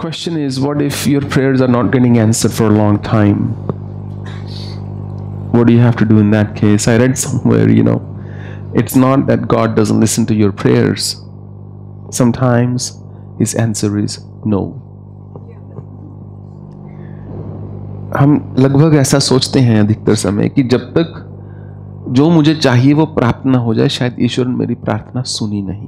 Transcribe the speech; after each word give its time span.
question 0.00 0.36
is 0.38 0.58
what 0.58 0.80
if 0.80 1.06
your 1.06 1.20
prayers 1.20 1.60
are 1.60 1.68
not 1.68 1.90
getting 1.92 2.18
answered 2.18 2.52
for 2.52 2.66
a 2.66 2.70
long 2.70 2.98
time? 2.98 3.40
What 5.52 5.66
do 5.66 5.74
you 5.74 5.80
have 5.80 5.96
to 5.96 6.06
do 6.06 6.18
in 6.18 6.30
that 6.30 6.56
case? 6.56 6.88
I 6.88 6.96
read 6.96 7.18
somewhere, 7.18 7.68
you 7.68 7.82
know, 7.82 7.98
it's 8.74 8.96
not 8.96 9.26
that 9.26 9.46
God 9.46 9.76
doesn't 9.76 10.00
listen 10.00 10.26
to 10.26 10.34
your 10.34 10.52
prayers. 10.52 11.16
Sometimes 12.10 12.92
his 13.38 13.54
answer 13.54 13.98
is 13.98 14.20
no. 14.44 14.62
हम 18.16 18.54
लगभग 18.58 18.94
ऐसा 18.98 19.18
सोचते 19.18 19.60
हैं 19.60 19.80
अधिकतर 19.80 20.14
समय 20.22 20.48
कि 20.48 20.62
जब 20.72 20.90
तक 20.96 21.26
जो 22.18 22.28
मुझे 22.30 22.54
चाहिए 22.54 22.92
वो 22.92 23.06
प्राप्त 23.18 23.46
ना 23.46 23.58
हो 23.58 23.74
जाए 23.74 23.88
शायद 23.96 24.16
ईश्वर 24.28 24.46
मेरी 24.60 24.74
प्रार्थना 24.74 25.22
सुनी 25.32 25.62
नहीं 25.62 25.86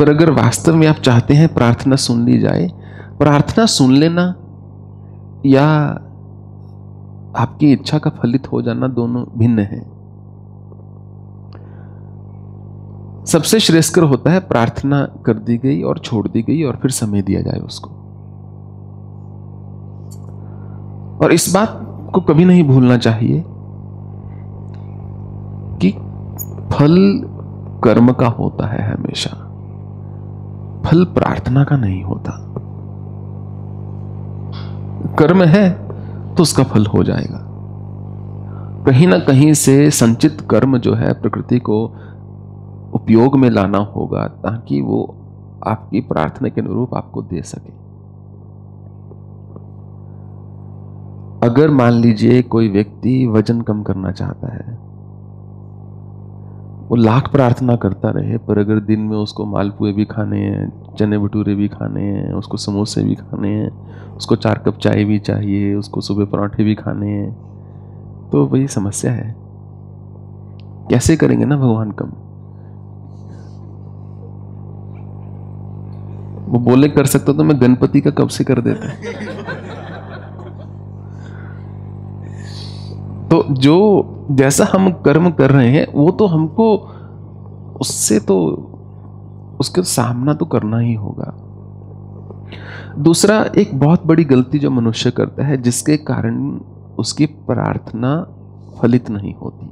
पर 0.00 0.08
अगर 0.08 0.30
वास्तव 0.30 0.74
में 0.74 0.86
आप 0.86 0.96
चाहते 0.96 1.34
हैं 1.34 1.54
प्रार्थना 1.54 1.96
सुन 1.96 2.24
ली 2.24 2.38
जाए, 2.38 2.72
प्रार्थना 3.18 3.66
सुन 3.66 3.92
लेना, 3.92 4.34
या 5.46 5.66
आपकी 7.36 7.72
इच्छा 7.72 7.98
का 7.98 8.10
फलित 8.10 8.52
हो 8.52 8.62
जाना 8.62 8.88
दोनों 8.88 9.24
भिन्न 9.38 9.58
है। 9.58 9.80
सबसे 13.26 13.60
श्रेष्ठकर 13.60 14.02
होता 14.02 14.30
है 14.30 14.40
प्रार्थना 14.40 15.04
कर 15.26 15.34
दी 15.34 15.58
गई 15.58 15.82
और 15.82 15.98
छोड़ 15.98 16.28
दी 16.28 16.42
गई 16.42 16.62
और 16.62 16.76
फिर 16.76 16.90
समय 16.90 17.22
दिया 17.22 17.40
जाए 17.40 17.60
उसको। 17.60 17.90
और 21.24 21.32
इस 21.32 21.54
बात 21.54 21.80
को 22.14 22.20
कभी 22.20 22.44
नहीं 22.44 22.64
भूलना 22.64 22.98
चाहिए 22.98 23.44
कि 25.78 25.92
फल 26.72 27.22
कर्म 27.84 28.12
का 28.12 28.26
होता 28.26 28.66
है 28.66 28.94
हमेशा। 28.94 29.46
फल 30.90 31.04
प्रार्थना 31.04 31.64
का 31.64 31.76
नहीं 31.76 32.02
होता। 32.02 32.30
कर्म 35.18 35.42
है 35.42 35.70
तो 36.34 36.42
उसका 36.42 36.62
फल 36.62 36.86
हो 36.86 37.02
जाएगा। 37.04 37.46
कहीं 38.86 39.06
ना 39.06 39.18
कहीं 39.18 39.54
से 39.54 39.90
संचित 39.90 40.40
कर्म 40.40 40.78
जो 40.78 40.94
है, 40.94 41.12
प्रकृति 41.12 41.58
को 41.58 41.84
उपयोग 42.94 43.36
में 43.36 43.50
लाना 43.50 43.78
होगा, 43.78 44.26
ताकि 44.26 44.80
वो 44.80 45.14
आपकी 45.66 46.00
प्रार्थना 46.00 46.48
के 46.48 46.60
अनुरूप 46.60 46.94
आपको 46.94 47.22
दे 47.22 47.42
सके। 47.42 47.80
अगर 51.46 51.70
मान 51.70 51.92
लीजिए 51.92 52.42
कोई 52.42 52.68
व्यक्ति 52.68 53.26
वज़न 53.26 53.60
कम 53.60 53.82
करना 53.82 54.12
चाहता 54.12 54.52
है 54.52 54.69
वो 56.90 56.96
लाख 56.96 57.32
प्रार्थना 57.32 57.76
करता 57.76 58.10
रहे, 58.10 58.38
पर 58.38 58.58
अगर 58.58 58.80
दिन 58.80 59.00
में 59.00 59.16
उसको 59.16 59.46
मालपुए 59.46 59.92
भी 59.92 60.04
खाने 60.04 60.38
हैं, 60.38 60.72
चने 60.98 61.18
भटूरे 61.18 61.54
भी 61.54 61.68
खाने 61.68 62.02
हैं, 62.02 62.32
उसको 62.32 62.56
समोसे 62.56 63.02
भी 63.02 63.14
खाने 63.14 63.48
हैं, 63.48 63.70
उसको 64.16 64.36
चार 64.36 64.58
कप 64.58 64.78
चाय 64.78 65.04
भी 65.04 65.18
चाहिए, 65.18 65.74
उसको 65.74 66.00
सुबह 66.00 66.24
पराठे 66.24 66.64
भी 66.64 66.74
खाने 66.74 67.08
हैं 67.08 67.50
तो 68.30 68.46
वही 68.46 68.68
समस्या 68.68 69.12
है। 69.12 69.36
कैसे 70.90 71.16
करेंगे 71.16 71.44
ना 71.44 71.56
भगवान 71.56 71.90
कम? 71.90 72.12
वो 76.52 76.58
बोले, 76.58 76.88
कर 76.88 77.06
सकता 77.06 77.32
तो 77.32 77.44
मैं 77.44 77.60
गणपति 77.60 78.00
का 78.00 78.10
कब 78.10 78.28
से 78.28 78.44
कर 78.44 78.60
देता? 78.60 78.88
तो 83.28 83.54
जो 83.54 84.16
जैसा 84.30 84.68
हम 84.72 84.92
कर्म 84.92 85.30
कर 85.30 85.50
रहे 85.50 85.70
हैं, 85.70 85.86
वो 85.92 86.10
तो 86.10 86.26
हमको 86.26 86.76
उससे 87.80 88.20
तो 88.20 88.36
उसका 89.60 89.82
सामना 89.82 90.34
तो 90.34 90.46
करना 90.46 90.78
ही 90.78 90.94
होगा। 90.94 91.34
दूसरा, 92.98 93.50
एक 93.58 93.78
बहुत 93.78 94.06
बड़ी 94.06 94.24
गलती 94.24 94.58
जो 94.58 94.70
मनुष्य 94.70 95.10
करता 95.10 95.44
है, 95.44 95.62
जिसके 95.62 95.96
कारण 95.96 96.60
उसकी 96.98 97.26
प्रार्थना 97.26 98.26
फलित 98.82 99.10
नहीं 99.10 99.34
होती। 99.34 99.70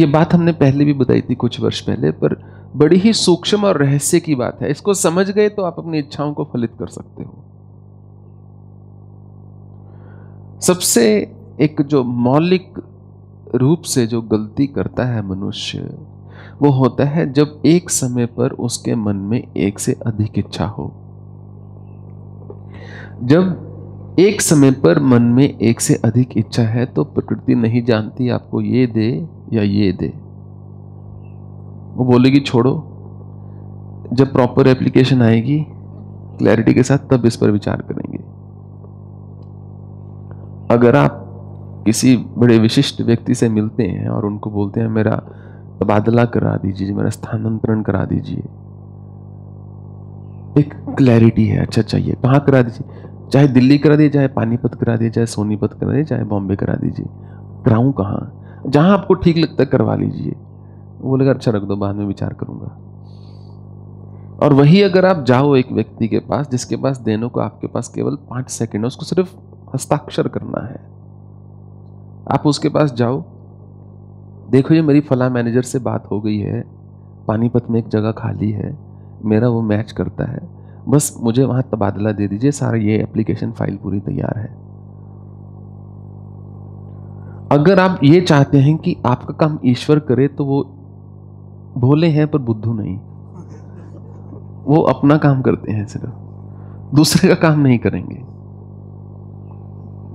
ये 0.00 0.06
बात 0.06 0.34
हमने 0.34 0.52
पहले 0.52 0.84
भी 0.84 0.92
बताई 0.92 1.20
थी 1.20 1.34
कुछ 1.34 1.60
वर्ष 1.60 1.80
पहले, 1.80 2.10
पर 2.10 2.34
बड़ी 2.76 2.96
ही 2.96 3.12
सूक्ष्म 3.12 3.64
और 3.64 3.76
रहस्य 3.76 4.20
की 4.20 4.34
बात 4.34 4.62
है। 4.62 4.70
इसको 4.70 4.94
समझ 4.94 5.30
गए 5.30 5.48
तो 5.48 5.62
आप 5.62 5.78
अपनी 5.78 5.98
इच्छाओं 5.98 6.32
को 6.34 6.44
फलित 6.44 6.70
कर 6.78 6.86
सकते 6.86 7.22
हो। 7.22 7.34
सबसे 10.60 11.34
एक 11.60 11.82
जो 11.82 12.04
मौलिक 12.04 12.74
रूप 13.54 13.82
से 13.82 14.06
जो 14.06 14.22
गलती 14.22 14.66
करता 14.66 15.04
है 15.04 15.26
मनुष्य, 15.26 15.98
वो 16.62 16.70
होता 16.70 17.04
है 17.04 17.32
जब 17.32 17.62
एक 17.66 17.90
समय 17.90 18.26
पर 18.26 18.50
उसके 18.50 18.94
मन 18.94 19.16
में 19.16 19.54
एक 19.56 19.78
से 19.78 19.92
अधिक 20.06 20.38
इच्छा 20.38 20.66
हो। 20.66 20.92
जब 23.22 23.66
एक 24.18 24.40
समय 24.40 24.70
पर 24.70 25.00
मन 25.00 25.22
में 25.22 25.58
एक 25.58 25.80
से 25.80 25.94
अधिक 25.94 26.38
इच्छा 26.38 26.62
है 26.62 26.86
तो 26.86 27.04
प्रकृति 27.04 27.54
नहीं 27.54 27.84
जानती 27.84 28.28
आपको 28.28 28.60
ये 28.60 28.86
दे 28.86 29.28
या 29.52 29.62
ये 29.62 29.92
दे। 29.92 30.08
वो 31.96 32.04
बोलेगी, 32.04 32.40
छोड़ो। 32.40 32.86
जब 34.12 34.32
प्रॉपर 34.32 34.66
एप्लीकेशन 34.66 35.22
आएगी 35.22 35.66
क्लैरिटी 36.38 36.74
के 36.74 36.82
साथ 36.82 36.98
तब 36.98 37.26
इस 37.26 37.36
पर 37.36 37.50
विचार 37.50 37.82
करेंगे। 37.82 38.18
अगर 40.74 40.96
आप 40.96 41.26
किसी 41.84 42.16
बड़े 42.16 42.58
विशिष्ट 42.58 43.00
व्यक्ति 43.00 43.34
से 43.34 43.48
मिलते 43.48 43.82
हैं 43.82 44.08
और 44.08 44.26
उनको 44.26 44.50
बोलते 44.50 44.80
हैं, 44.80 44.88
मेरा 44.88 45.16
तबादला 45.80 46.24
करा 46.24 46.56
दीजिए, 46.56 46.92
मेरा 46.92 47.10
स्थानांतरण 47.10 47.82
करा 47.82 48.04
दीजिए। 48.04 48.42
एक 50.60 50.74
क्लैरिटी 50.98 51.46
है 51.46 51.62
अच्छा 51.62 51.82
चाहिए। 51.82 52.14
कहाँ 52.14 52.40
करा 52.40 52.62
दीजिए? 52.62 53.02
चाहे 53.32 53.48
दिल्ली 53.48 53.78
करा 53.78 53.96
दीजिए, 53.96 54.10
चाहे 54.10 54.28
पानीपत 54.28 54.74
करा 54.74 54.96
दीजिए, 54.96 55.10
चाहे 55.10 55.26
सोनीपत 55.26 55.72
करा 55.72 55.88
दीजिए, 55.88 56.04
चाहे 56.04 56.24
बॉम्बे 56.24 56.56
करा 56.56 56.74
दीजिए। 56.74 57.06
कराऊँ 57.64 57.92
कहाँ? 57.92 58.42
जहाँ 58.66 58.98
आपको 58.98 59.14
ठीक 59.14 59.36
लगता 59.36 59.62
है, 59.62 59.66
करवा 59.66 59.94
लीजिए। 59.94 60.32
वो 61.00 61.10
बोलेगा 61.10 61.30
अच्छा 61.30 61.50
रख 61.50 61.62
दो, 61.62 61.76
बाद 61.76 61.94
में 61.94 62.06
विचार 62.06 62.32
करूँगा। 62.32 62.78
और 64.42 64.52
वही 64.52 64.82
अगर 64.82 65.06
आप 65.06 65.24
जाओ 65.24 65.56
एक 65.56 65.72
व्यक्ति 65.72 66.08
के 66.08 66.18
पास, 66.18 66.50
जिसके 66.50 66.76
पास 66.76 66.98
देने 66.98 67.28
को 67.28 67.40
आपके 67.40 67.66
पास 67.66 67.88
केवल 67.88 68.14
पाँच 68.14 68.50
सेकेंड 68.50 68.84
है, 68.84 68.86
उसको 68.86 69.04
सिर्फ़ 69.04 69.36
हस्ताक्षर 69.74 70.28
करना 70.28 70.66
है। 70.66 70.99
आप 72.30 72.46
उसके 72.46 72.68
पास 72.68 72.92
जाओ। 72.92 73.24
देखो 74.50 74.74
ये 74.74 74.82
मेरी 74.82 75.00
फला 75.00 75.28
मैनेजर 75.28 75.62
से 75.62 75.78
बात 75.78 76.10
हो 76.10 76.20
गई 76.20 76.38
है। 76.38 76.64
पानीपत 77.28 77.70
में 77.70 77.80
एक 77.80 77.88
जगह 77.88 78.12
खाली 78.12 78.50
है। 78.50 78.78
मेरा 79.24 79.48
वो 79.48 79.62
मैच 79.62 79.92
करता 79.92 80.24
है। 80.24 80.40
बस 80.88 81.16
मुझे 81.20 81.44
वहाँ 81.44 81.62
तबादला 81.62 82.12
दे 82.12 82.28
दीजिए। 82.28 82.50
सारा 82.50 82.78
ये 82.78 83.02
एप्लीकेशन 83.02 83.52
फ़ाइल 83.52 83.76
पूरी 83.76 84.00
तैयार 84.00 84.38
है। 84.38 84.70
अगर 87.52 87.80
आप 87.80 88.00
ये 88.04 88.20
चाहते 88.20 88.58
हैं 88.58 88.78
कि 88.78 88.96
आपका 89.06 89.34
काम 89.34 89.58
ईश्वर 89.64 89.98
करे 89.98 90.28
तो 90.28 90.44
वो 90.44 90.62
भोले 91.76 92.06
हैं 92.06 92.28
पर 92.28 92.38
बुद्धू 92.38 92.72
नहीं। 92.72 92.98
वो 94.64 94.82
अपना 94.82 95.16
काम 95.18 95.42
करते 95.42 95.72
हैं 95.72 95.86
सिर्फ़। 95.86 96.10
दूसरे 96.96 97.28
का 97.28 97.34
काम 97.34 97.60
नहीं 97.60 97.78
करेंगे। 97.78 98.24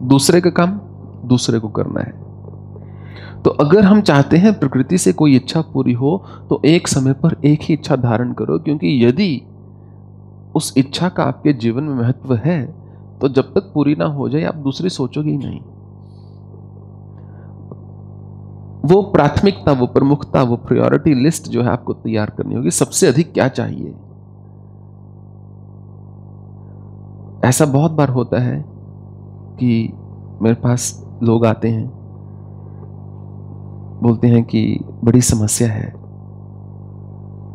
दूसरे 0.08 0.42
का 0.42 0.50
काम 0.50 0.80
दूसरे 1.28 1.60
को 1.60 1.70
करना 1.70 2.02
है। 2.02 2.14
तो 3.44 3.50
अगर 3.60 3.84
हम 3.84 4.02
चाहते 4.02 4.38
हैं 4.38 4.54
प्रकृति 4.60 4.98
से 4.98 5.14
कोई 5.14 5.36
इच्छा 5.36 5.62
पूरी 5.64 5.94
हो 5.94 6.18
तो 6.50 6.62
एक 6.66 6.88
समय 6.88 7.14
पर 7.14 7.36
एक 7.46 7.60
ही 7.62 7.74
इच्छा 7.74 7.96
धारण 7.96 8.34
करो, 8.34 8.58
क्योंकि 8.60 9.06
यदि 9.06 9.42
उस 10.56 10.74
इच्छा 10.78 11.10
का 11.10 11.24
आपके 11.24 11.54
जीवन 11.54 11.84
में 11.84 11.96
महत्व 11.96 12.34
है 12.36 12.66
तो 13.22 13.30
जब 13.30 13.54
तक 13.54 13.72
पूरी 13.74 13.96
ना 13.96 14.06
हो 14.06 14.30
जाए, 14.30 14.44
आप 14.44 14.56
दूसरी 14.56 14.90
सोचोगे 14.90 15.32
ही 15.32 15.38
नहीं। 15.38 15.60
वो 18.86 19.02
प्राथमिकता, 19.04 19.72
वो 19.72 19.86
प्रमुखता, 19.88 20.42
वो 20.44 20.56
प्रायोरिटी 20.58 21.14
लिस्ट 21.14 21.48
जो 21.50 21.62
है 21.64 21.70
आपको 21.70 21.94
तैयार 21.94 22.30
करनी 22.30 22.56
होगी, 22.56 22.72
सबसे 22.72 23.08
अधिक 23.08 23.34
क्या 23.34 23.48
चाहिए? 23.50 23.94
ऐसा 27.46 27.66
बहुत 27.66 27.92
बार 27.92 28.10
होता 28.10 28.42
है 28.42 28.64
कि 29.60 29.94
मेरे 30.42 30.56
पास 30.56 31.05
लोग 31.24 31.46
आते 31.46 31.70
हैं, 31.70 31.92
बोलते 34.04 34.28
हैं 34.28 34.44
कि 34.44 34.80
बड़ी 35.04 35.22
समस्या 35.22 35.72
है, 35.72 35.94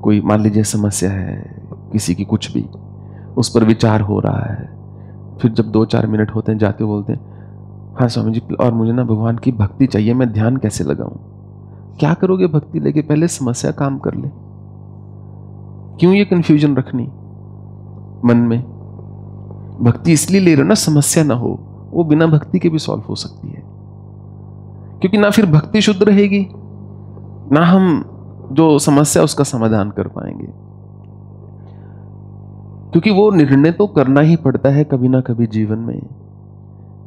कोई 0.03 0.21
मान 0.21 0.41
लीजिए 0.41 0.63
समस्या 0.63 1.11
है, 1.11 1.63
किसी 1.93 2.15
की 2.15 2.25
कुछ 2.25 2.53
भी, 2.53 2.67
उस 3.37 3.49
पर 3.49 3.65
विचार 3.65 4.01
हो 4.01 4.21
रहा 4.21 4.53
है। 4.53 4.71
फिर 5.39 5.53
जब 5.53 5.65
दो 5.65 5.85
चार 5.85 6.07
मिनट 6.07 6.31
होते 6.31 6.53
हैं, 6.53 6.59
जाते 6.59 6.85
बोलते 6.85 7.13
हैं 7.13 7.31
हाँ 7.95 8.09
स्वामी 8.09 8.33
जी 8.33 8.43
और 8.55 8.73
मुझे 8.73 8.93
ना 8.93 9.05
भगवान 9.05 9.39
की 9.39 9.53
भक्ति 9.53 9.87
चाहिए, 9.87 10.15
मैं 10.15 10.33
ध्यान 10.33 10.57
कैसे 10.57 10.85
लगाऊँ? 10.85 11.19
क्या 11.99 12.15
करोगे 12.15 12.47
भक्ति 12.47 12.81
लेके? 12.81 13.03
पहले 13.03 13.29
समस्या 13.29 13.71
काम 13.71 13.99
कर 13.99 14.15
ले। 14.15 14.29
क्यों 15.99 16.15
ये 16.15 16.25
कंफ्यूजन 16.25 16.77
रखनी? 16.77 17.03
मन 18.25 18.37
में। 18.37 18.63
भक्ति 19.81 20.13
इसलिए 20.13 20.41
ले 20.41 20.55
रहे 20.55 20.63
हो 20.63 20.69
ना, 20.69 20.75
समस्या 20.75 21.25
ना 21.25 21.35
हो। 21.35 21.61
वो 21.91 22.05
बिना 22.05 22.27
भक्ति 22.27 22.59
के 22.59 22.69
भी 22.69 22.79
सॉल्व 22.79 23.03
हो 23.03 23.15
सकती 23.15 23.49
है। 23.49 23.63
क्योंकि 25.01 25.19
ना 25.19 25.31
फिर 25.31 25.47
भक्ति 25.47 25.81
शुद्ध 25.81 26.03
रहेगी, 26.03 26.47
ना 27.53 27.67
हम 27.67 28.05
जो 28.53 28.79
समस्या 28.79 29.23
उसका 29.23 29.45
समाधान 29.45 29.91
कर 29.91 30.09
पाएँगे। 30.09 30.49
क्योंकि 32.91 33.11
वो 33.11 33.31
निर्णय 33.31 33.73
तो 33.73 33.87
करना 33.87 34.21
ही 34.21 34.37
पड़ता 34.37 34.69
है 34.69 34.85
कभी 34.85 35.09
ना 35.09 35.21
कभी 35.21 35.47
जीवन 35.47 35.79
में। 35.79 36.03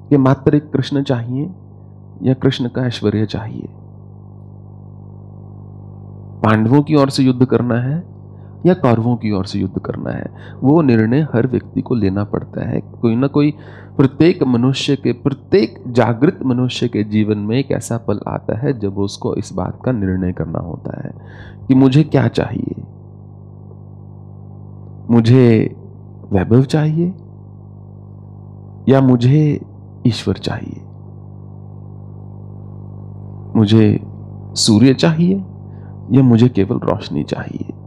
कि 0.09 0.17
मात्र 0.17 0.55
एक 0.55 0.71
कृष्ण 0.71 1.03
चाहिए 1.03 1.49
या 2.23 2.33
कृष्ण 2.33 2.69
का 2.69 2.85
ऐश्वर्य 2.85 3.25
चाहिए। 3.25 3.69
पांडवों 6.43 6.81
की 6.81 6.95
ओर 6.95 7.09
से 7.09 7.23
युद्ध 7.23 7.45
करना 7.45 7.75
है 7.75 8.12
या 8.65 8.73
कौरवों 8.73 9.15
की 9.15 9.31
ओर 9.31 9.45
से 9.45 9.59
युद्ध 9.59 9.79
करना 9.79 10.11
है। 10.11 10.33
वो 10.63 10.81
निर्णय 10.81 11.19
हर 11.19 11.47
व्यक्ति 11.47 11.81
को 11.81 11.95
लेना 11.95 12.23
पड़ता 12.23 12.69
है। 12.69 12.79
कोई 12.79 13.15
ना 13.15 13.27
कोई 13.27 13.53
प्रत्येक 13.97 14.43
मनुष्य 14.43 14.95
के, 14.95 15.11
प्रत्येक 15.11 15.83
जागृत 15.87 16.39
मनुष्य 16.45 16.87
के 16.87 17.03
जीवन 17.03 17.37
में 17.37 17.57
एक 17.57 17.71
ऐसा 17.71 17.97
पल 17.97 18.19
आता 18.27 18.57
है 18.57 18.79
जब 18.79 18.97
उसको 18.97 19.35
इस 19.35 19.53
बात 19.53 19.79
का 19.85 19.91
निर्णय 19.91 20.33
करना 20.33 20.59
होता 20.59 21.01
है 21.05 21.13
कि 21.67 21.75
मुझे 21.75 22.03
क्या 22.03 22.27
चाहिए। 22.27 22.83
मुझे 25.09 25.75
वैभव 26.31 26.61
चाहिए 26.61 27.13
या 28.89 29.01
मुझे 29.01 29.61
ईश्वर 30.07 30.33
चाहिए? 30.33 30.81
मुझे 33.55 33.99
सूर्य 34.55 34.93
चाहिए 34.93 35.35
या 36.11 36.23
मुझे 36.23 36.49
केवल 36.49 36.77
रोशनी 36.77 37.23
चाहिए? 37.23 37.82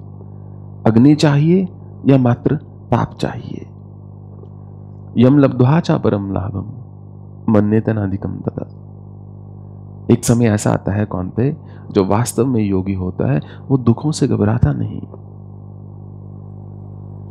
अग्नि 0.87 1.15
चाहिए 1.15 1.69
या 2.06 2.19
मात्र 2.19 2.56
ताप 2.91 3.15
चाहिए? 3.21 3.67
यम 5.19 5.38
लब्ध्वा 5.38 5.81
चा 5.81 5.99
परम 5.99 6.33
लाभम 6.33 6.67
मन्यतनाधिकम 7.53 8.37
तथा 8.37 8.69
एक 10.11 10.25
समय 10.25 10.47
ऐसा 10.47 10.71
आता 10.71 10.93
है, 10.93 11.05
कौन 11.05 11.29
पे, 11.29 11.56
जो 11.91 12.05
वास्तव 12.05 12.47
में 12.47 12.61
योगी 12.61 12.94
होता 12.94 13.33
है, 13.33 13.41
वो 13.69 13.79
दुखों 13.79 14.12
से 14.12 14.29
घबराता 14.29 14.73
नहीं। 14.73 15.00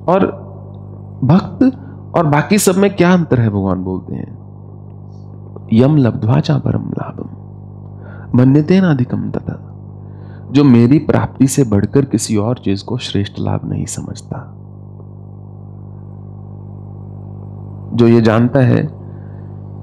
और 0.06 0.28
भक्त 1.24 1.82
और 2.16 2.26
बाकी 2.26 2.58
सब 2.58 2.76
में 2.76 2.96
क्या 2.96 3.14
अंतर 3.14 3.40
है, 3.40 3.50
भगवान 3.50 3.84
बोलते 3.84 4.16
हैं? 4.16 4.46
यम 5.74 5.98
लब्ध्वा 5.98 6.40
चा 6.40 6.58
परम 6.58 6.90
लाभम 6.90 7.46
मन्यते 8.38 8.82
नाधिकम 8.82 9.32
तथा 9.32 9.75
जो 10.56 10.64
मेरी 10.64 11.00
प्राप्ति 11.00 11.48
से 11.48 11.64
बढ़कर 11.64 12.06
किसी 12.06 12.38
और 12.38 12.58
चीज़ 12.58 12.86
को 12.86 12.98
श्रेष्ठ 12.98 13.34
लाभ 13.40 13.62
नहीं 13.66 13.86
समझता। 13.86 14.52
जो 17.94 18.08
ये 18.08 18.22
जानता 18.22 18.60
है 18.60 18.90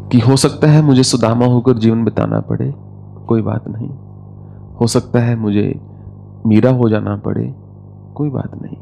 कि 0.09 0.19
हो 0.19 0.37
सकता 0.37 0.69
है 0.69 0.83
मुझे 0.83 1.03
सुदामा 1.03 1.47
होकर 1.47 1.79
जीवन 1.79 2.05
बिताना 2.05 2.41
पड़े, 2.41 2.75
कोई 3.27 3.43
बात 3.43 3.69
नहीं। 3.69 3.89
हो 4.81 4.87
सकता 4.87 5.19
है 5.19 5.37
मुझे 5.37 5.81
मीरा 6.47 6.71
हो 6.71 6.89
जाना 6.89 7.17
पड़े, 7.17 7.55
कोई 8.15 8.31
बात 8.31 8.63
नहीं। 8.63 8.77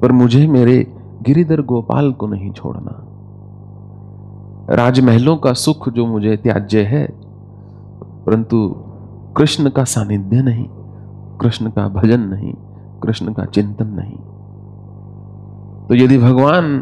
पर 0.00 0.12
मुझे 0.12 0.46
मेरे 0.46 0.96
गिरिधर 1.22 1.60
गोपाल 1.60 2.12
को 2.12 2.26
नहीं 2.26 2.52
छोड़ना। 2.52 3.06
राजमहलों 4.74 5.36
का 5.36 5.52
सुख 5.52 5.88
जो 5.88 6.06
मुझे 6.06 6.36
त्याज्य 6.36 6.82
है, 6.82 7.06
परंतु 8.26 8.76
कृष्ण 9.36 9.70
का 9.70 9.84
सानिध्य 9.84 10.42
नहीं, 10.42 10.66
कृष्ण 11.40 11.70
का 11.70 11.86
भजन 11.90 12.20
नहीं, 12.22 12.52
कृष्ण 13.02 13.32
का 13.32 13.44
चिंतन 13.44 13.86
नहीं। 13.92 14.16
तो 15.88 15.94
यदि 15.94 16.18
भगवान 16.18 16.78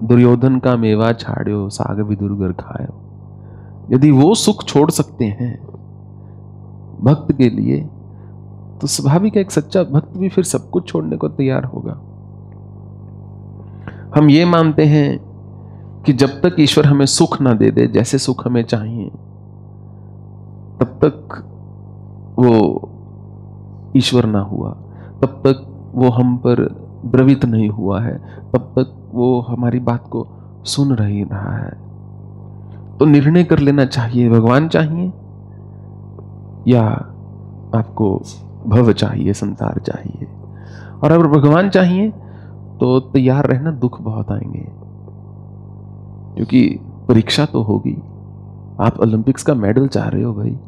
दुर्योधन 0.00 0.58
का 0.58 0.76
मेवा 0.76 1.12
छाड़ो 1.12 1.68
साग 1.68 2.00
विदुर्गर 2.00 2.52
खायो, 2.52 2.94
यदि 3.92 4.10
वो 4.10 4.34
सुख 4.34 4.64
छोड़ 4.64 4.90
सकते 4.90 5.24
हैं 5.24 5.54
भक्त 7.00 7.32
के 7.32 7.48
लिए 7.50 7.80
तो 8.80 8.86
स्वाभाविक 8.86 9.36
एक 9.36 9.50
सच्चा 9.50 9.82
भक्त 9.84 10.16
भी 10.18 10.28
फिर 10.28 10.44
सब 10.44 10.68
कुछ 10.70 10.88
छोड़ने 10.88 11.16
को 11.16 11.28
तैयार 11.30 11.64
होगा। 11.64 11.92
हम 14.16 14.30
ये 14.30 14.44
मानते 14.44 14.84
हैं 14.86 15.18
कि 16.04 16.12
जब 16.12 16.40
तक 16.40 16.56
ईश्वर 16.60 16.86
हमें 16.86 17.06
सुख 17.06 17.40
ना 17.42 17.52
दे 17.52 17.70
दे, 17.70 17.86
जैसे 17.86 18.18
सुख 18.18 18.46
हमें 18.46 18.62
चाहिए, 18.64 19.08
तब 20.80 20.98
तक 21.04 21.42
वो 22.38 22.88
ईश्वर 23.96 24.26
ना 24.26 24.40
हुआ। 24.40 24.70
तब 25.22 25.26
तक 25.26 25.66
वो 25.94 26.08
हम 26.08 26.36
पर 26.36 26.84
द्रवित 27.04 27.44
नहीं 27.44 27.68
हुआ 27.68 28.00
है। 28.00 28.18
तब 28.52 28.58
तक 28.58 29.10
वो 29.14 29.40
हमारी 29.40 29.80
बात 29.80 30.08
को 30.08 30.26
सुन 30.64 30.94
रही 30.94 31.24
रहा 31.24 31.56
है। 31.56 31.84
तो 32.98 33.04
निर्णय 33.04 33.44
कर 33.44 33.58
लेना 33.58 33.84
चाहिए। 33.84 34.30
भगवान 34.30 34.68
चाहिए 34.68 35.12
या 36.68 36.84
आपको 37.74 38.22
भव 38.66 38.92
चाहिए, 38.92 39.32
संसार 39.32 39.80
चाहिए? 39.80 40.28
और 41.04 41.12
अगर 41.12 41.26
भगवान 41.26 41.68
चाहिए 41.70 42.10
तो 42.80 43.00
तैयार 43.00 43.46
रहना 43.46 43.70
दुख 43.70 44.02
बहुत 44.02 44.30
आएँगे। 44.30 44.68
क्योंकि 46.36 46.80
परीक्षा 47.08 47.44
तो 47.44 47.62
होगी। 47.62 48.02
आप 48.80 49.00
ओलंपिक्स 49.00 49.42
का 49.42 49.54
मेडल 49.54 49.88
चाह 49.88 50.08
रहे 50.08 50.22
हो 50.22 50.34
भाई। 50.34 50.58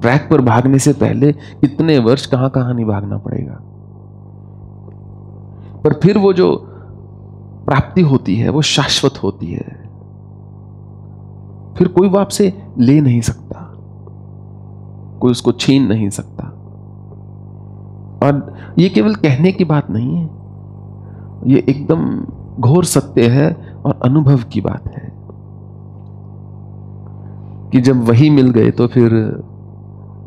ट्रैक 0.00 0.28
पर 0.30 0.40
भागने 0.40 0.78
से 0.78 0.92
पहले 0.92 1.32
कितने 1.32 1.98
वर्ष 1.98 2.26
कहाँ 2.26 2.50
कहाँ 2.50 2.74
नहीं 2.74 2.86
भागना 2.86 3.18
पड़ेगा। 3.18 3.60
पर 5.84 5.92
फिर 5.92 6.18
वो 6.18 6.32
जो 6.32 6.56
प्राप्ति 7.66 8.00
होती 8.00 8.36
है, 8.36 8.48
वो 8.48 8.62
शाश्वत 8.62 9.22
होती 9.22 9.52
है। 9.52 9.84
फिर 11.78 11.88
कोई 11.88 12.08
वो 12.08 12.18
आपसे 12.18 12.62
ले 12.78 13.00
नहीं 13.00 13.20
सकता। 13.20 13.70
कोई 15.20 15.30
उसको 15.30 15.52
छीन 15.52 15.86
नहीं 15.86 16.10
सकता। 16.10 16.44
और 18.26 18.54
ये 18.78 18.88
केवल 18.88 19.14
कहने 19.14 19.52
की 19.52 19.64
बात 19.64 19.90
नहीं 19.90 20.16
है। 20.16 20.24
ये 21.52 21.64
एकदम 21.68 22.26
घोर 22.60 22.84
सत्य 22.84 23.28
है 23.28 23.74
और 23.86 24.00
अनुभव 24.04 24.38
की 24.38 24.60
बात 24.60 24.96
है। 24.96 25.14
कि 27.70 27.80
जब 27.80 28.08
वही 28.08 28.30
मिल 28.30 28.50
गए 28.50 28.70
तो 28.70 28.86
फिर 28.86 29.10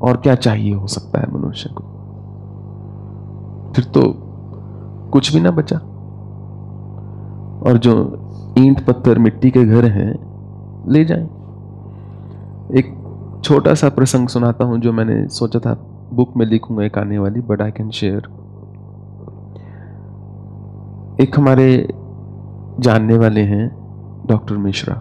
और 0.02 0.18
क्या 0.18 0.36
चाहिए 0.36 0.74
हो 0.74 0.88
सकता 0.88 1.20
है 1.20 1.32
मनुष्य 1.34 1.70
को? 1.74 1.84
फिर 3.76 3.86
तो 3.86 4.14
कुछ 5.12 5.34
भी 5.34 5.42
ना 5.42 5.52
बचा। 5.52 5.78
और 7.70 7.78
जो 7.78 8.20
ईंट 8.58 8.86
पत्थर 8.86 9.20
मिट्टी 9.20 9.52
के 9.52 9.66
घर 9.66 9.86
हैं, 9.86 10.38
ले 10.92 11.06
जाएँ। 11.06 11.26
एक 12.76 12.98
छोटा 13.44 13.74
सा 13.74 13.90
प्रसंग 13.90 14.28
सुनाता 14.28 14.66
हूँ 14.66 14.80
जो 14.80 14.94
मैंने 14.94 15.28
सोचा 15.28 15.60
था, 15.60 15.74
बुक 16.14 16.38
में 16.38 16.46
लिखूँगा 16.46 16.84
एक 16.84 16.98
आने 16.98 17.18
वाली 17.20 17.40
बट 17.40 17.62
आई 17.62 17.72
कैन 17.72 17.90
शेयर 17.90 18.28
एक 21.22 21.40
हमारे 21.40 21.94
जानने 22.80 23.18
वाले 23.18 23.42
हैं, 23.42 23.78
डॉक्टर 24.28 24.58
मिश्रा। 24.58 24.96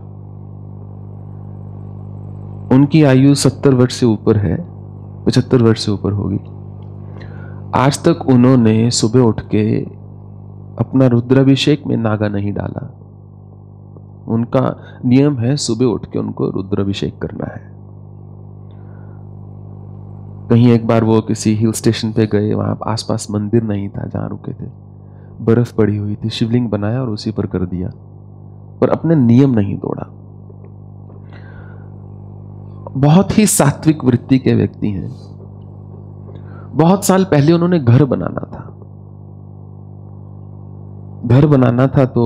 उनकी 2.76 3.02
आयु 3.02 3.34
सत्तर 3.34 3.74
वर्ष 3.74 3.94
से 3.94 4.06
ऊपर 4.06 4.36
है। 4.36 4.75
पचहत्तर 5.26 5.62
वर्ष 5.62 5.84
से 5.84 5.92
ऊपर 5.92 6.12
होगी। 6.12 6.40
आज 7.74 8.04
तक 8.08 8.26
उन्होंने 8.28 8.90
सुबह 8.90 9.20
उठ 9.20 9.40
के 9.40 9.80
अपना 10.78 11.06
रुद्राभिषेक 11.06 11.86
में 11.86 11.96
नागा 11.96 12.28
नहीं 12.28 12.52
डाला। 12.52 12.94
उनका 14.28 14.80
नियम 15.04 15.38
है 15.38 15.56
सुबह 15.56 15.84
उठ 15.84 16.06
के 16.06 16.18
उनको 16.18 16.50
रुद्राभिषेक 16.50 17.18
करना 17.18 17.44
है। 17.44 17.76
कहीं 20.48 20.72
एक 20.72 20.86
बार 20.86 21.04
वो 21.04 21.20
किसी 21.20 21.54
हिल 21.54 21.72
स्टेशन 21.72 22.12
पे 22.12 22.26
गए, 22.26 22.54
वहाँ 22.54 22.78
आसपास 22.86 23.26
मंदिर 23.30 23.62
नहीं 23.62 23.88
था 23.88 24.06
जहाँ 24.06 24.28
रुके 24.28 24.52
थे। 24.52 24.70
बर्फ़ 25.40 25.76
पड़ी 25.76 25.96
हुई 25.96 26.14
थी, 26.14 26.30
शिवलिंग 26.30 26.70
बनाया 26.70 27.02
और 27.02 27.08
उसी 27.08 27.30
पर 27.30 27.46
कर 27.46 27.58
दिया। 27.58 27.90
पर 28.80 28.88
अपने 28.88 29.14
नियम 29.14 29.50
नहीं 29.50 29.78
तोड़ा। 29.78 30.15
बहुत 32.96 33.38
ही 33.38 33.46
सात्विक 33.46 34.04
वृत्ति 34.04 34.38
के 34.38 34.54
व्यक्ति 34.54 34.90
हैं। 34.90 35.10
बहुत 36.76 37.04
साल 37.04 37.24
पहले 37.24 37.52
उन्होंने 37.52 37.78
घर 37.78 38.04
बनाना 38.04 38.40
था। 38.40 38.72
घर 41.26 41.46
बनाना 41.46 41.86
था 41.86 42.04
तो 42.04 42.24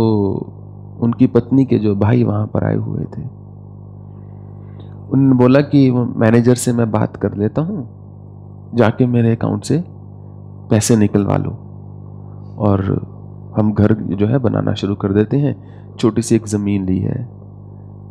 उनकी 1.01 1.27
पत्नी 1.27 1.65
के 1.65 1.79
जो 1.79 1.95
भाई 1.97 2.25
वहाँ 2.25 2.47
पर 2.47 2.65
आए 2.65 2.77
हुए 2.77 3.05
थे। 3.05 3.23
उन्होंने 5.11 5.33
बोला 5.33 5.61
कि 5.61 5.91
मैनेजर 5.93 6.55
से 6.55 6.73
मैं 6.73 6.91
बात 6.91 7.17
कर 7.17 7.35
लेता 7.35 7.63
हूँ। 7.63 7.89
जाके 8.75 9.07
मेरे 9.07 9.37
अकाउंट 9.37 9.65
से 9.65 9.85
पैसे 10.71 10.97
निकलवा 10.97 11.37
लो। 11.37 11.51
और 12.59 12.83
हम 13.57 13.73
घर 13.73 13.95
जो 13.95 14.27
है 14.27 14.39
बनाना 14.39 14.75
शुरू 14.75 14.95
कर 14.95 15.13
देते 15.13 15.37
हैं। 15.37 15.57
छोटी 15.97 16.23
सी 16.23 16.37
एक 16.37 16.47
ज़मीन 16.47 16.85
ली 16.87 16.99
है। 16.99 17.29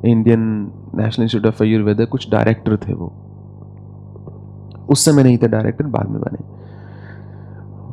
Indian 0.05 0.71
national 0.96 1.24
institute 1.24 1.53
of 1.53 1.63
Ayurveda 1.63 2.05
कुछ 2.05 2.31
डायरेक्टर 2.31 2.77
थे 2.77 2.93
वो। 2.93 3.13
उस 4.89 5.05
समय 5.05 5.24
नहीं 5.24 5.38
थे 5.38 5.48
डायरेक्टर, 5.48 5.86
बाद 5.86 6.10
में 6.10 6.22
बने। 6.22 6.38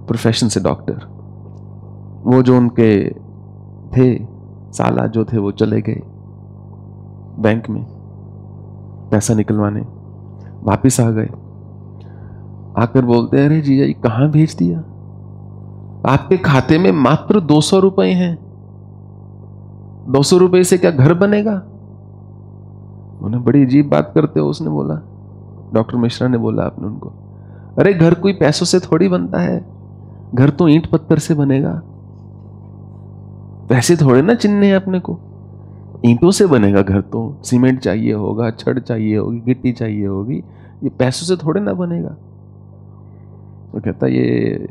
प्रोफेशन 0.06 0.48
से 0.48 0.60
डॉक्टर। 0.60 1.16
वो 2.24 2.42
जो 2.42 2.56
उनके 2.56 3.10
थे, 3.96 4.26
साला 4.72 5.06
जो 5.06 5.24
थे, 5.24 5.38
वो 5.38 5.50
चले 5.50 5.80
गए 5.80 6.02
बैंक 7.38 7.70
में 7.70 7.84
पैसा 9.10 9.34
निकलवाने। 9.34 9.80
वापिस 10.62 11.00
आ 11.00 11.10
गए। 11.10 11.28
आकर 12.78 13.04
बोलते 13.04 13.38
हैं 13.38 13.46
अरे 13.46 13.60
जीजा 13.60 13.84
जी 13.84 13.92
कहाँ 13.92 14.30
भेज 14.30 14.56
दिया? 14.58 14.78
आपके 16.06 16.36
खाते 16.36 16.78
में 16.78 16.92
मात्र 16.92 17.40
दो 17.40 17.60
सौ 17.60 17.78
रुपए 17.78 18.06
हैं। 18.06 18.38
दो 20.08 20.22
सौ 20.22 20.36
रुपए 20.36 20.64
से 20.64 20.78
क्या 20.78 20.90
घर 20.90 21.14
बनेगा? 21.14 21.62
उन्हें 23.22 23.44
बड़ी 23.44 23.62
अजीब 23.62 23.88
बात 23.88 24.12
करते 24.14 24.40
हो 24.40 24.48
उसने 24.48 24.68
बोला, 24.68 24.94
डॉक्टर 25.74 25.96
मिश्रा 25.96 26.28
ने 26.28 26.38
बोला 26.38 26.62
आपने 26.62 26.86
उनको, 26.86 27.12
अरे 27.78 27.94
घर 27.94 28.14
कोई 28.14 28.32
पैसों 28.32 28.66
से 28.66 28.80
थोड़ी 28.80 29.08
बनता 29.08 29.38
है, 29.38 29.64
घर 30.34 30.50
तो 30.50 30.68
ईंट 30.68 30.86
पत्थर 30.86 31.18
से 31.18 31.34
बनेगा। 31.34 31.82
पैसे 33.68 33.96
थोड़े 33.96 34.22
ना 34.22 34.34
चिन्ह 34.34 34.76
अपने 34.76 35.00
को। 35.00 35.18
ईंटों 36.04 36.30
से 36.30 36.46
बनेगा 36.46 36.82
घर 36.82 37.00
तो 37.00 37.36
सीमेंट 37.44 37.80
चाहिए 37.80 38.12
होगा, 38.12 38.50
छड़ 38.50 38.78
चाहिए 38.78 39.16
होगी, 39.16 39.40
गिट्टी 39.40 39.72
चाहिए 39.72 40.06
होगी, 40.06 40.36
ये 40.82 40.88
पैसों 40.88 41.26
से 41.26 41.46
थोड़े 41.46 41.60
ना 41.60 41.72
बनेगा। 41.72 42.08
तो 43.72 43.80
कहता, 43.80 44.06
ये, 44.06 44.68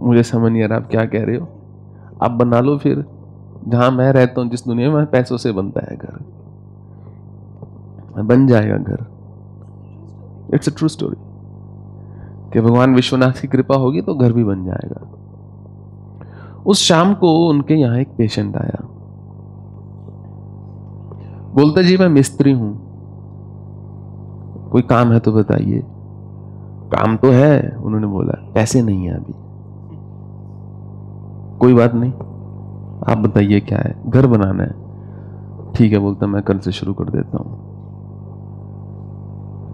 मुझे 0.00 0.22
समझ 0.22 0.52
नहीं 0.52 0.62
आ 0.62 0.66
रहा, 0.66 0.78
आप 0.78 0.88
क्या 0.90 1.04
कह 1.04 1.24
रहे 1.24 1.36
हो? 1.36 1.48
आप 2.22 2.30
बना 2.30 2.60
लो 2.60 2.78
फिर, 2.78 3.04
जहाँ 3.68 3.90
मैं 3.90 4.12
रहता 4.12 4.40
हूँ, 4.40 4.50
जिस 4.50 4.64
दुनिया 4.64 4.90
में 4.90 5.06
पैसों 5.06 5.36
से 5.36 5.52
बनता 5.52 5.80
है 5.90 5.96
घर 5.96 6.33
बन 8.22 8.46
जाएगा 8.46 8.76
घर। 8.76 9.06
इट्स 10.54 10.68
अ 10.68 10.72
ट्रू 10.76 10.88
स्टोरी 10.88 11.16
कि 12.52 12.60
भगवान 12.60 12.94
विश्वनाथ 12.94 13.40
की 13.40 13.48
कृपा 13.48 13.76
होगी 13.76 14.00
तो 14.00 14.14
घर 14.14 14.32
भी 14.32 14.44
बन 14.44 14.64
जाएगा। 14.64 15.08
उस 16.66 16.78
शाम 16.78 17.14
को 17.14 17.48
उनके 17.48 17.74
यहाँ 17.74 17.98
एक 17.98 18.08
पेशेंट 18.18 18.56
आया। 18.56 18.88
बोलता, 21.54 21.82
जी, 21.82 21.96
मैं 21.96 22.08
मिस्त्री 22.08 22.52
हूँ। 22.52 22.80
कोई 24.70 24.82
काम 24.82 25.12
है 25.12 25.20
तो 25.20 25.32
बताइए। 25.32 25.82
काम 26.94 27.16
तो 27.16 27.30
है, 27.30 27.76
उन्होंने 27.82 28.06
बोला। 28.06 28.52
पैसे 28.54 28.82
नहीं 28.82 29.04
है 29.04 29.14
अभी। 29.14 29.34
कोई 31.58 31.74
बात 31.74 31.94
नहीं। 31.94 32.12
आप 33.12 33.18
बताइए 33.18 33.60
क्या 33.60 33.78
है। 33.78 33.96
घर 34.06 34.26
बनाना 34.26 34.64
है। 34.64 34.84
ठीक 35.72 35.92
है, 35.92 35.98
बोलता, 35.98 36.26
मैं 36.26 36.42
कल 36.42 36.58
से 36.58 36.72
शुरू 36.72 36.94
कर 36.94 37.04
देता 37.04 37.38
हूँ। 37.38 37.73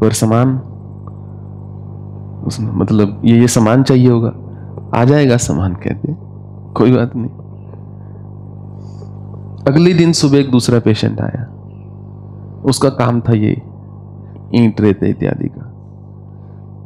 पर 0.01 0.13
सामान? 0.13 0.59
उसमें 2.47 2.73
मतलब 2.73 3.23
ये 3.25 3.41
ये 3.41 3.49
सामान 3.49 3.83
चाहिए 3.83 4.11
होगा। 4.11 4.33
आ 4.95 5.05
जाएगा 5.05 5.37
सामान, 5.37 5.75
कहते 5.75 6.17
कोई 6.73 6.93
बात 6.97 7.13
नहीं। 7.17 7.31
अगले 9.69 9.95
दिन 9.95 10.13
सुबह 10.13 10.39
एक 10.39 10.51
दूसरा 10.51 10.81
पेशेंट 10.81 11.21
आया। 11.21 11.47
उसका 12.65 12.89
काम 12.89 13.21
था 13.21 13.33
ये, 13.33 13.63
ईंट 14.55 14.81
रेते 14.81 15.09
इत्यादि 15.09 15.49
का। 15.49 15.67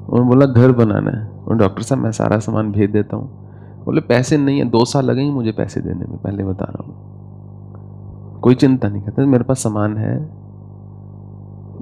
उन्होंने 0.08 0.28
बोला, 0.28 0.46
घर 0.46 0.72
बनाना 0.72 1.10
है। 1.10 1.30
और 1.48 1.56
डॉक्टर 1.56 1.82
साहब, 1.82 2.00
मैं 2.00 2.12
सारा 2.12 2.38
सामान 2.38 2.72
भेज 2.72 2.90
देता 2.90 3.16
हूँ। 3.16 3.30
बोले, 3.84 4.00
पैसे 4.00 4.36
नहीं 4.36 4.58
है, 4.58 4.64
दो 4.64 4.84
साल 4.84 5.04
लगेंगे 5.04 5.32
मुझे 5.32 5.52
पैसे 5.52 5.80
देने 5.80 6.00
में, 6.00 6.16
पहले 6.16 6.44
बता 6.44 6.64
रहा 6.64 6.84
हूँ। 6.86 6.94
कोई 8.40 8.54
चिंता 8.54 8.88
नहीं 8.88 9.02
करता 9.02 9.26
मेरे 9.26 9.44
पास 9.44 9.58
सामान 9.58 9.96
है 9.96 10.43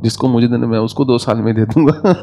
जिसको 0.03 0.29
मुझे 0.29 0.49
देना, 0.49 0.67
मैं 0.67 0.79
उसको 0.79 1.05
दो 1.05 1.19
साल 1.19 1.37
में 1.37 1.55
दे 1.55 1.65
दूँगा। 1.65 2.15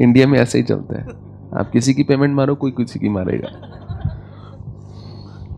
इंडिया 0.00 0.26
में 0.26 0.38
ऐसे 0.38 0.58
ही 0.58 0.64
चलता 0.64 1.00
है। 1.00 1.08
आप 1.54 1.70
किसी 1.70 1.94
की 1.94 2.02
पेमेंट 2.02 2.36
मारो, 2.36 2.54
कोई 2.54 2.70
किसी 2.70 2.98
की 2.98 3.08
मारेगा। 3.08 3.48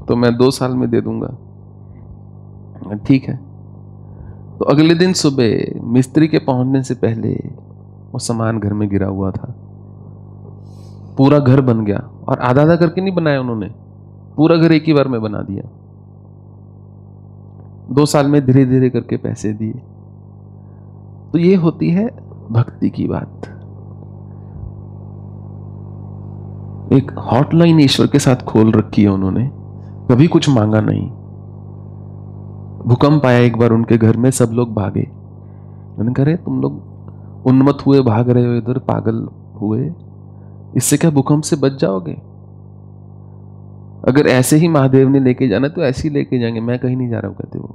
तो 0.09 0.17
मैं 0.17 0.37
दो 0.37 0.51
साल 0.51 0.75
में 0.75 0.91
दे 0.91 1.01
दूँगा। 1.01 1.37
ठीक 2.97 3.25
है। 3.25 3.37
तो 4.59 4.65
अगले 4.65 4.95
दिन 4.95 5.13
सुबह 5.13 5.81
मिस्त्री 5.83 6.29
के 6.29 6.39
पहुँचने 6.39 6.83
से 6.83 6.95
पहले 6.95 7.35
वो 8.13 8.19
सामान 8.19 8.61
घर 8.61 8.73
में 8.73 8.89
गिरा 8.89 9.07
हुआ 9.07 9.31
था। 9.31 9.55
पूरा 11.19 11.39
घर 11.39 11.61
बन 11.61 11.85
गया। 11.85 12.11
और 12.29 12.39
आधा 12.39 12.63
आधा 12.63 12.77
करके 12.77 13.01
नहीं 13.01 13.15
बनाया 13.15 13.41
उन्होंने। 13.41 13.71
पूरा 14.37 14.57
घर 14.57 14.73
एक 14.73 14.85
ही 14.87 14.93
बार 14.93 15.09
में 15.09 15.23
बना 15.23 15.43
दिया। 15.43 15.84
दो 17.91 18.07
साल 18.07 18.27
में 18.29 18.47
धीरे 18.47 18.67
धीरे 18.67 18.91
करके 18.91 19.17
पैसे 19.17 19.53
दिए। 19.53 19.83
तो 21.33 21.39
ये 21.39 21.55
होती 21.55 21.91
है 21.91 22.17
भक्ति 22.51 22.91
की 22.91 23.09
बात। 23.09 23.41
एक 26.93 27.11
हॉटलाइन 27.11 27.81
ईश्वर 27.81 28.07
के 28.07 28.19
साथ 28.19 28.37
खोल 28.37 28.73
रखी 28.73 29.03
है 29.03 29.09
उन्होंने। 29.09 29.51
कभी 30.11 30.27
कुछ 30.27 30.49
मांगा 30.49 30.81
नहीं। 30.81 31.11
भूकंप 32.87 33.27
आया 33.27 33.39
एक 33.39 33.57
बार 33.57 33.71
उनके 33.71 33.99
घर 33.99 34.17
में, 34.17 34.31
सब 34.31 34.51
लोग 34.53 34.75
भागे। 34.75 35.11
उन्होंने 35.99 36.13
कहा 36.13 36.45
तुम 36.45 36.61
लोग 36.61 36.83
उन्मत 37.47 37.79
हुए, 37.87 38.01
भाग 38.01 38.31
रहे 38.31 38.47
हो, 38.47 38.53
इधर 38.53 38.79
पागल 38.79 39.29
हुए। 39.61 39.93
इससे 40.77 40.97
क्या 40.97 41.11
भूकंप 41.11 41.43
से 41.43 41.57
बच 41.57 41.81
जाओगे? 41.81 42.34
अगर 44.05 44.27
ऐसे 44.27 44.57
ही 44.57 44.69
महादेव 44.69 45.09
ने 45.09 45.21
लेके 45.21 45.49
जाना 45.49 45.69
तो 45.69 45.83
ऐसे 45.83 46.09
ही 46.09 46.15
लेके 46.15 46.39
जाएँगे। 46.39 46.61
मैं 46.61 46.79
कहीं 46.79 46.97
नहीं 46.97 47.09
जा 47.09 47.19
रहा 47.19 47.29
हूँ, 47.29 47.37
कहते 47.37 47.59
वो। 47.59 47.75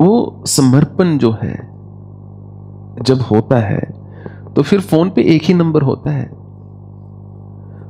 वो 0.00 0.44
समर्पण 0.46 1.18
जो 1.18 1.30
है, 1.32 1.54
जब 3.02 3.20
होता 3.22 3.58
है 3.58 3.80
तो 4.56 4.62
फिर 4.62 4.80
फ़ोन 4.80 5.10
पे 5.10 5.22
एक 5.22 5.42
ही 5.42 5.54
नंबर 5.54 5.82
होता 5.82 6.10
है। 6.10 6.26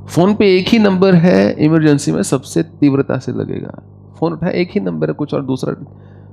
फ़ोन 0.07 0.35
पे 0.35 0.47
एक 0.57 0.69
ही 0.69 0.79
नंबर 0.79 1.15
है, 1.15 1.53
इमरजेंसी 1.55 2.13
में 2.13 2.23
सबसे 2.23 2.63
तीव्रता 2.63 3.19
से 3.19 3.33
लगेगा। 3.33 3.83
फ़ोन 4.19 4.33
उठाया 4.33 4.53
एक 4.53 4.71
ही 4.71 4.81
नंबर 4.81 5.09
है, 5.09 5.15
कुछ 5.15 5.35
और 5.35 5.43
दूसरा। 5.43 5.75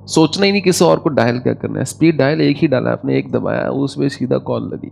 सोचना 0.05 0.45
ही 0.45 0.51
नहीं 0.51 0.61
किसी 0.61 0.85
और 0.85 0.99
को 0.99 1.09
डायल 1.09 1.39
क्या 1.39 1.53
करना 1.53 1.79
है। 1.79 1.85
स्पीड 1.85 2.17
डायल 2.17 2.41
एक 2.41 2.57
ही 2.57 2.67
डाला, 2.67 2.91
आपने 2.91 3.17
एक 3.17 3.31
दबाया, 3.31 3.69
उसमें 3.69 4.07
सीधा 4.09 4.37
कॉल 4.37 4.63
लगी। 4.63 4.91